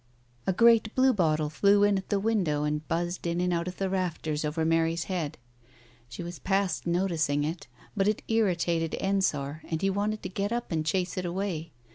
[0.47, 3.87] A great bluebottle flew in at the window, and buzzed in and out of the
[3.87, 5.37] rafters over Mary's head.
[6.09, 10.71] She was past noticing it, but it irritated Ensor and he wanted to get up
[10.71, 11.71] and chase it away.